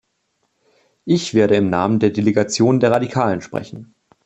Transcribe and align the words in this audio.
Ich 1.05 1.35
werde 1.35 1.57
im 1.57 1.69
Namen 1.69 1.99
der 1.99 2.09
Delegation 2.09 2.79
der 2.79 2.89
Radikalen 2.89 3.41
sprechen. 3.41 3.93